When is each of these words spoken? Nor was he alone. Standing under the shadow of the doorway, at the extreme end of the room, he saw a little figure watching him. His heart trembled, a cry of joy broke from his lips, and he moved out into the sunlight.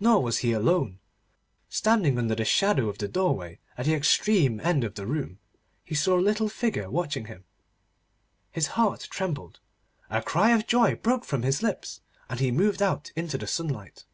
Nor 0.00 0.22
was 0.22 0.38
he 0.38 0.52
alone. 0.52 0.98
Standing 1.68 2.16
under 2.16 2.34
the 2.34 2.46
shadow 2.46 2.88
of 2.88 2.96
the 2.96 3.06
doorway, 3.06 3.58
at 3.76 3.84
the 3.84 3.92
extreme 3.92 4.60
end 4.60 4.82
of 4.82 4.94
the 4.94 5.04
room, 5.06 5.40
he 5.84 5.94
saw 5.94 6.18
a 6.18 6.22
little 6.22 6.48
figure 6.48 6.88
watching 6.90 7.26
him. 7.26 7.44
His 8.50 8.68
heart 8.80 9.06
trembled, 9.10 9.60
a 10.08 10.22
cry 10.22 10.52
of 10.52 10.66
joy 10.66 10.94
broke 10.94 11.26
from 11.26 11.42
his 11.42 11.62
lips, 11.62 12.00
and 12.30 12.40
he 12.40 12.50
moved 12.50 12.80
out 12.80 13.10
into 13.14 13.36
the 13.36 13.46
sunlight. 13.46 14.06